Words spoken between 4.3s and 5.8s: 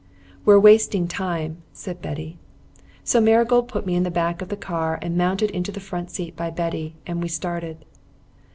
of the car and mounted into the